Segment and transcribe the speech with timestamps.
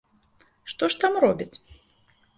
[0.73, 1.57] Што ж там робяць?